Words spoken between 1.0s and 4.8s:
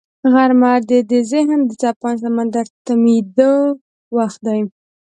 د ذهن د څپاند سمندر تمېدو وخت دی